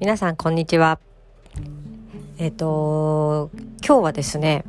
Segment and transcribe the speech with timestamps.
[0.00, 0.98] 皆さんこんにちは。
[2.38, 3.50] えっ、と
[3.86, 4.64] 今日はですね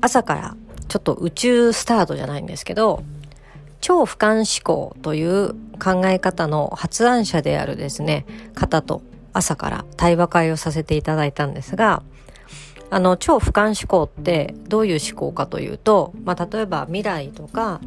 [0.00, 0.56] 朝から
[0.88, 3.04] ちょっと宇宙スタートじゃないんですけど
[3.80, 8.26] 超俯瞰思考という考え方の発案者であるですね
[8.56, 9.02] 方と
[9.32, 12.02] 朝から対話会をさせていただいたんですが
[12.90, 17.80] あの超俯瞰思考ってどういう思考かというと、まあ、例えば未来とか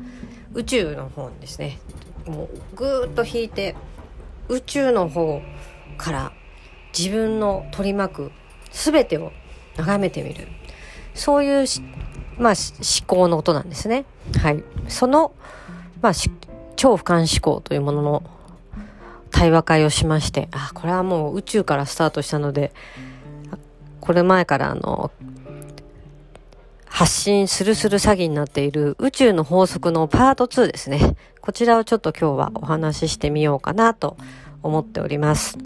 [0.53, 1.77] 宇宙の方にですね
[2.25, 3.75] もうぐーっと引いて
[4.47, 5.41] 宇宙の方
[5.97, 6.31] から
[6.97, 8.31] 自分の取り巻く
[8.71, 9.31] 全てを
[9.77, 10.47] 眺めてみる
[11.13, 11.65] そういう
[12.39, 14.05] まあ、思考の音なんですね。
[14.41, 14.63] はい。
[14.87, 15.33] その、
[16.01, 16.13] まあ、
[16.77, 18.23] 超俯瞰思考というものの
[19.29, 22.71] 対話会をしまして、あ、これはもう宇宙からスタートしたので、
[23.99, 25.11] これ前からあの、
[26.85, 31.17] 発信するする詐欺になっている宇宙の法則のパート2ですね。
[31.41, 34.15] こちらをちょっと今日はお話ししてみようかなと
[34.63, 35.57] 思っております。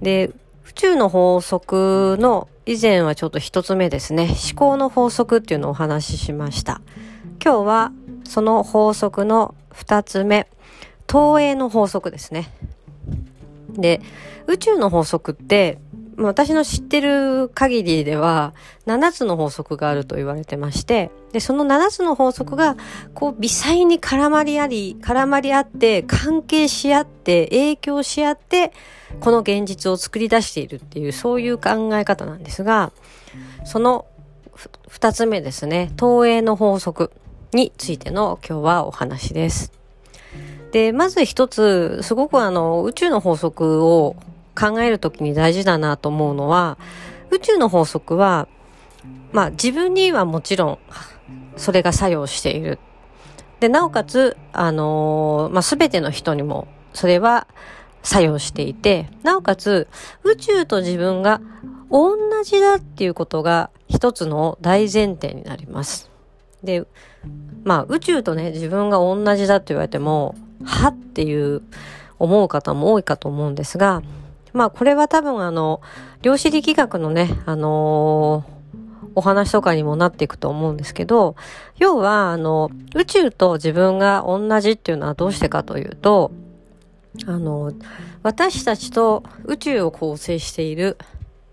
[0.00, 0.30] で、
[0.68, 4.24] 宇宙の法則の以前はちょっと一つ目ですね。
[4.24, 6.80] 思考の法則っていうのをお話ししました。
[7.42, 7.92] 今日は
[8.24, 10.48] その法則の二つ目、
[11.06, 12.50] 投影の法則ですね。
[13.70, 14.00] で、
[14.46, 15.78] 宇宙の法則って、
[16.18, 18.54] 私の知ってる限りでは、
[18.86, 22.76] 7つの法則があると言われてまして、で、その7つの法則が、
[23.14, 28.72] こう、微細に絡まりあり、絡まり合って、関係し合って、影響し合って、
[29.20, 32.92] この現実を作り出しているっていう、そういう考え方なんですが、
[33.64, 34.06] その
[34.88, 37.12] 2つ目ですね、投影の法則
[37.52, 39.72] についての今日はお話です。
[40.72, 44.16] で、まず一つ、すごくあの、宇宙の法則を
[44.58, 46.78] 考えるときに大事だなと思うのは、
[47.30, 48.48] 宇宙の法則は、
[49.32, 50.78] まあ自分にはもちろん、
[51.56, 52.78] それが作用している。
[53.60, 57.46] で、なおかつ、あのー、まあ全ての人にも、それは
[58.02, 59.88] 作用していて、なおかつ、
[60.24, 61.40] 宇宙と自分が
[61.90, 66.10] 同じだっていうことが一つの大前提になります。
[66.62, 66.86] で、
[67.64, 70.34] まあ宇宙とね、自分が同じだって言われても、
[70.64, 71.62] はっていう
[72.18, 74.02] 思う方も多いかと思うんですが、
[74.56, 75.82] まあこれは多分あの、
[76.22, 81.36] 量子力学のね、あのー、お話とかにもなっていくと思うんですけど、
[81.76, 86.32] 要はあの、宇宙と自分が同じっていうのはどうしてかというと、
[87.26, 87.72] あの、
[88.22, 90.96] 私たちと宇宙を構成している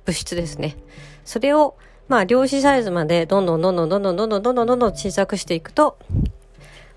[0.06, 0.78] 物質ですね。
[1.26, 1.76] それを、
[2.08, 5.98] まあ、量子サイズまでどんどんどんどんどんどんどんどんどんどんどんどん小さくしていくと、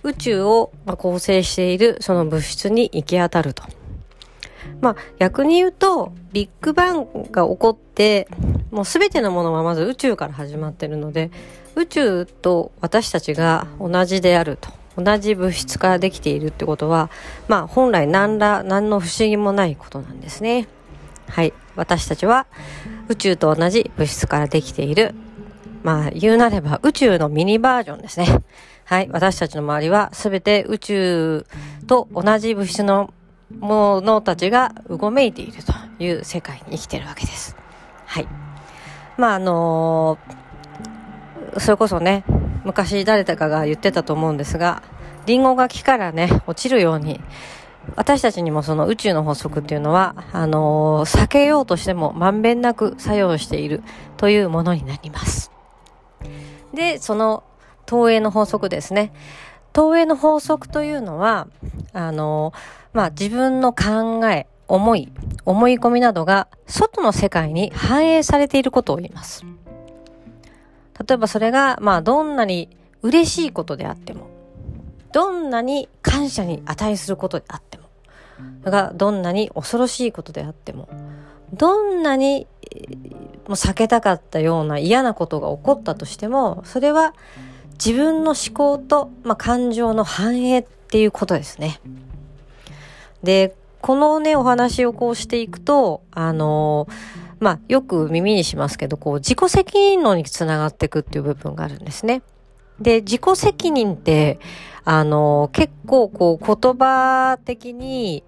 [0.04, 3.64] 宇宙を構成しているその物質に行き当たると。
[4.80, 8.28] まあ逆に言うと、ビッグバンが起こって、
[8.70, 11.30] もうすべてのものはまず宇宙から始まってるので、
[11.74, 14.70] 宇宙と私たちが同じであると。
[14.96, 17.10] 同じ物質からできているってことは、
[17.48, 20.68] まあ本来何ら、何の不思議もないことなんですね。
[21.28, 21.52] はい。
[21.74, 22.46] 私たちは
[23.08, 25.14] 宇宙と同じ物質からできている。
[25.82, 28.42] まあ言うなれば宇宙のミニバージョンですね。
[28.84, 29.08] はい。
[29.12, 31.46] 私たちの周りはすべて宇宙
[31.86, 33.12] と同じ物質の
[33.50, 37.56] ものたちがうごめいているという世界に生きてるわけです。
[38.04, 38.28] はい。
[39.16, 42.24] まあ、あのー、それこそね、
[42.64, 44.82] 昔誰だかが言ってたと思うんですが、
[45.26, 47.20] リンゴが木からね、落ちるように、
[47.94, 53.82] 私たちにもその宇宙の法則っていうのは、あのー、避けようとしてもまんべんなく作用している
[54.16, 55.52] というものになります。
[56.74, 57.44] で、その
[57.86, 59.12] 投影の法則ですね。
[59.76, 61.48] 投影の法則というのは、
[61.92, 62.54] あの、
[62.94, 65.12] まあ、自分の考え、思い、
[65.44, 69.44] 思い込みなどが外の世界に反映されていることを言います。
[71.06, 74.28] 例えばそれが、まあ、どんなに嬉しいことであっても、
[75.12, 77.84] どんなに感謝に値することであっても、
[78.60, 80.88] それがどんなに恐ろしいことであっても、
[81.52, 82.46] どんなに
[83.46, 87.12] もう避けたかったような嫌なことが起こったとしても、それは
[87.84, 91.80] 自分の思考と、まあ、感情の反映っていうことですね。
[93.22, 96.88] で、このね、お話をこうしていくと、あの
[97.38, 102.22] まあ、よく耳にしますけど、こう、自己責任論につながっていくっていう部分があるんですね。
[102.80, 104.38] で、自己責任って、
[104.88, 108.22] あの結構こう、言葉的に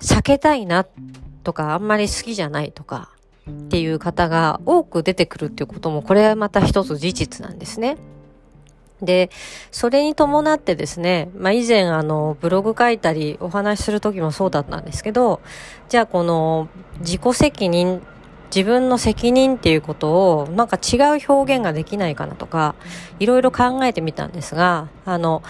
[0.00, 0.86] 避けたいな
[1.42, 3.10] とか、あんまり好きじゃないとか、
[3.50, 7.96] っていう方が多く出てくるっていうことも、これはまた一つ事実なんですね。
[9.02, 9.30] で、
[9.70, 15.40] それに伴ってですね、まあ、以前あの、ブログ書いたりお話しする時もそうだったんですけど、
[15.88, 16.68] じゃあこの
[17.00, 18.02] 自己責任、
[18.54, 22.74] 自分の責任っていうことをなんか違う表現ができないかなとか、
[23.18, 25.42] いろいろ考えてみたんですが、あの、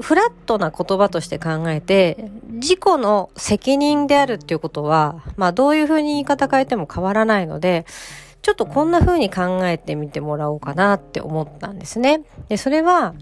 [0.00, 7.84] フラットな言葉として考えて、自己の責任であるっていうことは、まあどういうふうに言い方変えても変わらないので、
[8.42, 12.22] ちょっとこんな風に考えてみてもらおうかなって思ったんですね。
[12.48, 13.14] で、それは、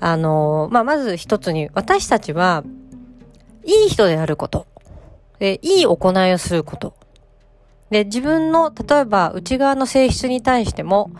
[0.00, 2.64] あの、まあ、まず一つに、私たちは、
[3.64, 4.66] いい人であること。
[5.38, 6.94] で、いい行いをすること。
[7.90, 11.10] で、自分の、例えば内側の性質に対しても、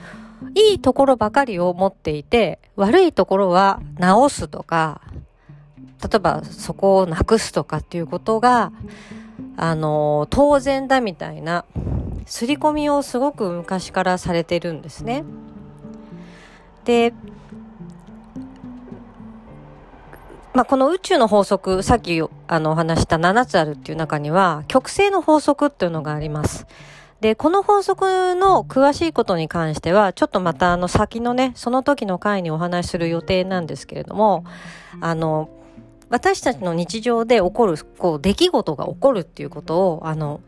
[0.55, 5.01] いいところばかりを持っていて、悪いところは直すとか、
[6.03, 8.73] 例えばそこをなくすとかっていうことが、
[9.57, 11.65] あの、当然だみたいな、
[12.27, 15.25] 刷り込みをすごく昔からされてるんですね。
[16.85, 17.15] で、
[20.53, 26.67] まあ、この宇宙の法則、さっきあのお話した7つあるっていう中には、極性の法則っていうのがあります。
[27.21, 34.45] で、この法則の詳しいことに関しては、ちょっとまたあの先のね、その時の回にお話しする予定なんですけれども、
[35.01, 35.49] あの、
[36.09, 40.41] 私たちの日常で起こる、こう、出来事が起こるっていうことを、あの、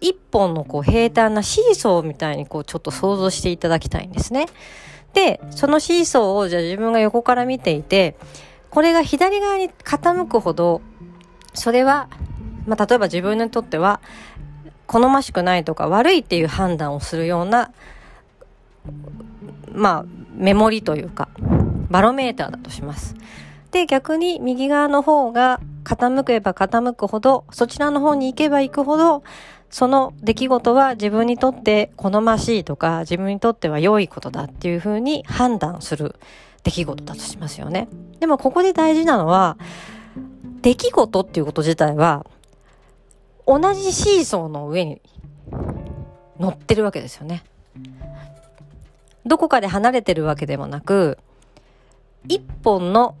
[0.00, 4.46] 一本のこう平坦なシーソーみたいにこうちょっと想像していただきたいんですね。
[5.14, 8.16] で、そのシーソーをじゃあ自分が横から見ていて、
[8.70, 10.82] これが左側に傾くほど、
[11.54, 12.08] それは、
[12.66, 14.00] まあ、例えば自分にとっては、
[14.86, 17.72] 好ましくないとか悪いっていう判断をするような、
[19.72, 20.04] まあ、
[20.34, 21.28] メモリというか、
[21.90, 23.14] バロメーターだとします。
[23.70, 29.22] で、逆に右側の方が傾けば傾くほど、そちらの方に行けば行くほど、
[29.70, 36.16] その出来事は自分にとって好ましいとか、自分にとっては良いことだっていうふうに判断する
[36.62, 37.88] 出来事だとしますよね。
[38.20, 39.56] でもここで大事なのは、
[40.62, 42.26] 出来事っていうこと自体は、
[43.46, 45.00] 同じシーソーの上に
[46.40, 47.44] 乗ってるわけですよね。
[49.24, 51.18] どこかで離れてるわけでもなく、
[52.28, 53.14] 一本の、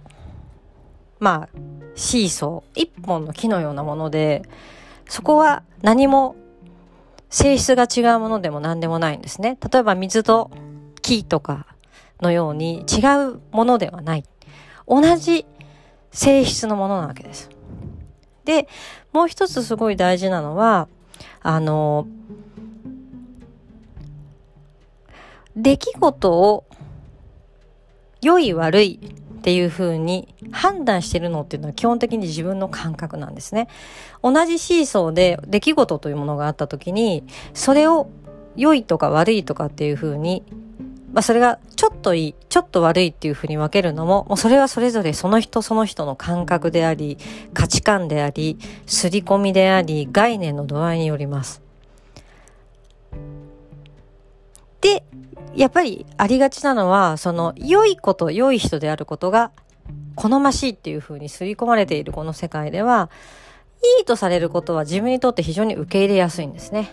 [1.20, 1.58] まあ、
[1.94, 4.42] シーソー、一本の木のようなもので、
[5.08, 6.36] そこは何も
[7.30, 9.58] 性質が違うものでも何でもないんですね。
[9.72, 10.50] 例えば水と
[11.02, 11.66] 木とか
[12.20, 13.00] のように違
[13.30, 14.24] うものではない。
[14.86, 15.46] 同じ
[16.12, 17.50] 性質のものなわけです。
[18.44, 18.68] で、
[19.12, 20.88] もう一つすごい大事なのは、
[21.42, 22.06] あの、
[25.56, 26.64] 出来事を
[28.22, 29.00] 良い悪い
[29.46, 33.68] っていうふうに判断してるのっていうのは基本的に自分の感覚なんですね。
[34.20, 37.22] 同じシーソーで出来事というものがあった時に、
[37.54, 38.08] それを
[38.56, 40.42] 良いとか悪いとかっていうふうに
[41.12, 47.16] まあ、それがちょっといい、ちょっと悪いっていうふうに分けるのも、もうそれはそれぞれその人その人の感覚であり、
[47.54, 51.65] 価値観であり、刷り込みであり、概念の度合いによります。
[55.54, 59.52] やっぱりありがちなのは、その良いこと、良い人であることが
[60.14, 63.10] 好ましいっていうふうに刷り込まれているこの世界では、
[63.98, 66.90] いいとされることは自分にとって非常に受け入れやすいんですね。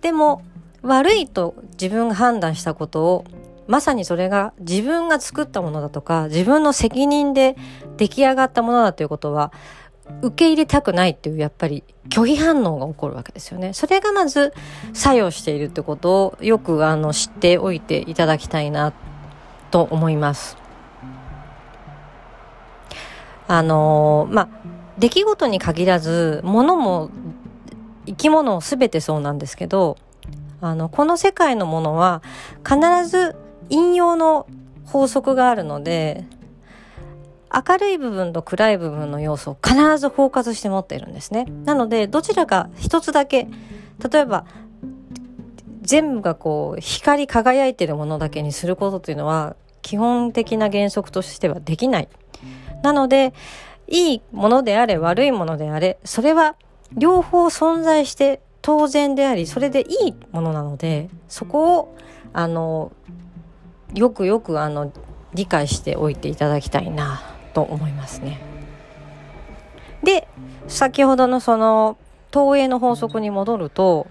[0.00, 0.42] でも、
[0.82, 3.24] 悪いと自分が判断したことを
[3.68, 7.56] まさにそれが自分が作ったものだとか自分の責任で
[7.96, 9.52] 出来上がったものだということは
[10.20, 13.72] 受け入れたくないっていうやっぱり拒否反応が起こるわけですよね。
[13.72, 14.52] それがまず
[14.92, 18.92] 作用しているってことをよくあの知っておいていただきたいな
[19.70, 20.56] と思います。
[23.48, 24.48] あのまあ
[24.98, 27.10] 出来事に限らず物も
[28.06, 29.96] 生き物全てそうなんですけど
[30.62, 32.22] あの、この世界のものは
[32.64, 33.34] 必ず
[33.68, 34.46] 引用の
[34.86, 36.24] 法則があるので、
[37.52, 41.46] 明るい部分と暗い部分の要素を必ず包括して持っているんですね。
[41.64, 43.48] なので、どちらか一つだけ、
[44.10, 44.46] 例えば、
[45.82, 52.08] 全部がこう、光り輝いてるものだけにすることというのは、基本的な原則としてはできない。
[52.82, 53.34] なので、
[53.88, 56.54] いいものであれ、悪いものであれ、それは
[56.96, 61.96] 両方存在して当然であり、それでいいものなので、そこを、
[62.32, 62.92] あの、
[63.94, 64.92] よくよく、あの、
[65.34, 68.40] 理解しておいていただきたいな、と思いますね。
[70.02, 70.28] で、
[70.68, 71.96] 先ほどのその、
[72.30, 74.06] 投影の法則に戻ると、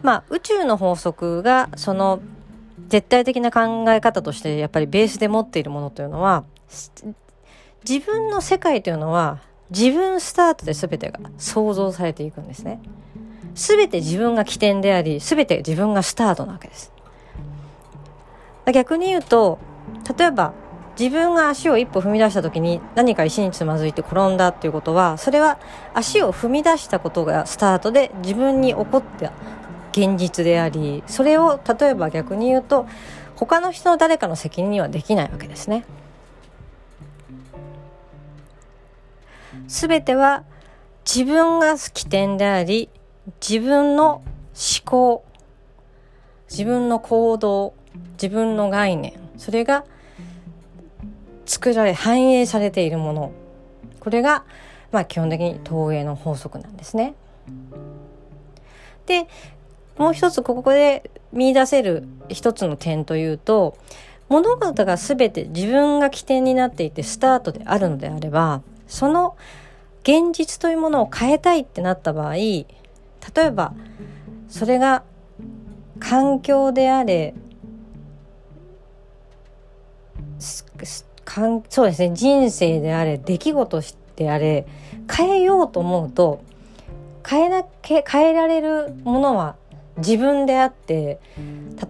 [0.00, 2.20] まあ、宇宙の法則が、その、
[2.88, 6.44] 絶対的な考え方としてやっぱりベースで持っているものというのは、
[7.88, 12.80] 自分の世界というのは自分スタートで全てが想像されていくんですね。
[13.54, 16.92] 全て自分が起点であり、全て自分がスタートなわけです。
[18.72, 19.58] 逆に言うと、
[20.16, 20.52] 例えば
[20.98, 25.58] 自分が足を一歩踏み出した時に何か石につまずいて転んだっていうことは、それは
[25.94, 29.32] 足を踏み出したことがスタートで自分に起こった
[29.92, 32.86] 現実であり、それを例えば逆に言うと、
[33.36, 35.84] 他の人の誰かの責任はできないわけですね。
[39.66, 40.44] 全ては
[41.04, 42.90] 自分が起点であり、
[43.40, 44.24] 自分の思
[44.84, 45.24] 考、
[46.50, 47.74] 自分の行動、
[48.12, 49.84] 自分の概念、それが
[51.46, 53.32] 作られ、反映されているもの。
[54.00, 54.44] これが、
[54.90, 57.14] まあ基本的に投影の法則なんですね。
[59.06, 59.26] で、
[59.96, 63.76] もう一つここで見出せる一つの点というと、
[64.28, 69.36] 物事が全て自分が起点になっていてスタートであるのであれば、その
[70.02, 72.66] 現実というものを変えたいってなった場合、例
[73.38, 73.74] えば、
[74.48, 75.02] それが
[76.00, 77.34] 環境であれ、
[81.24, 83.82] かんそうですね、人生であれ、出来事
[84.16, 84.66] であれ、
[85.10, 86.42] 変えようと思うと、
[87.28, 89.56] 変えなけ、変えられるものは
[89.98, 91.20] 自分であって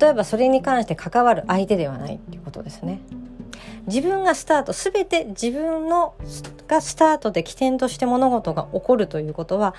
[0.00, 3.00] 例えばそれに関して関わる相手ではないっていうことですね。
[3.86, 6.14] 自分がスタート全て自分の
[6.68, 9.74] がスタートで起点として物事が起こるということは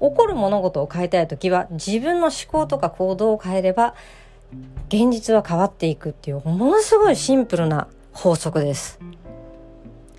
[0.00, 3.94] 起こる物事を変えたい時は自分の思考とか行動を変えれば
[4.88, 8.98] 現実は変わっていくっていうものすごいシンプルな法則です。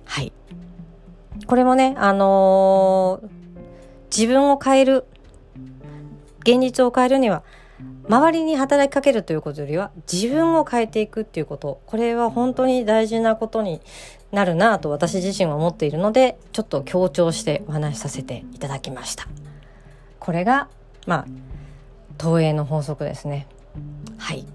[0.04, 0.32] はい。
[1.46, 3.28] これもね、あのー、
[4.16, 5.04] 自分を変える
[6.40, 7.42] 現実を変えるには
[8.08, 13.80] 周りに働きかけるということよりは自分を変えていくっていうことこれは本当に大事なことに
[14.30, 19.26] なるなと私自身は思っているのでちょっと強調してお話しさせていただきました
[20.20, 20.68] これが
[21.06, 21.26] まあ
[22.18, 23.46] 投影の法則ですね
[24.18, 24.46] はい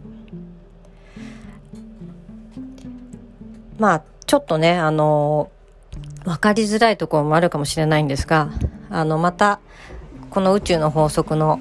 [3.79, 5.49] まあちょっとねあの
[6.23, 8.51] 分かりづらいところもあるかもしれないんですが
[8.89, 9.59] あのまた
[10.29, 11.59] この宇宙の法則の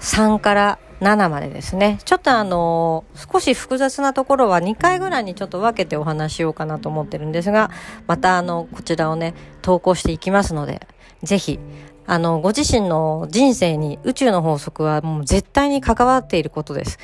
[0.00, 1.98] 3から7までですね。
[2.04, 7.70] ちょっとあの、少し複雑なところは2回ぐらいにちょっと分けてお話しようかなと思ってるんですが、
[8.06, 10.86] またあの、こちらをね、投稿していきますので、
[11.22, 11.58] ぜひ、
[12.06, 16.98] あの、ご自身の人生に宇宙の法則はもう絶対に関わっていることです。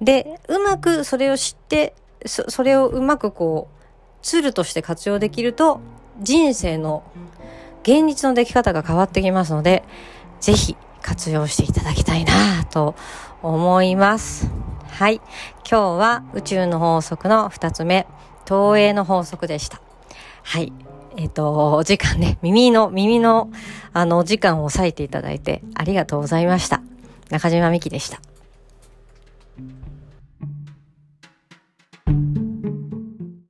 [0.00, 3.75] で、うまくそれを知って、そそれをうまくこう、
[4.26, 5.80] ツールとして活用できると、
[6.20, 7.04] 人生の
[7.84, 9.84] 現実の出来方が変わってきますので、
[10.40, 12.96] ぜひ活用していただきたいなと
[13.40, 14.50] 思います。
[14.88, 15.20] はい。
[15.58, 18.08] 今日は宇宙の法則の2つ目、
[18.46, 19.80] 投影の法則でした。
[20.42, 20.72] はい。
[21.16, 23.52] えっ、ー、と、お時間ね、耳の、耳の、
[23.92, 26.82] あの、お時間を抑えていただいてありがとうございました。
[27.30, 28.20] 中島美希でした。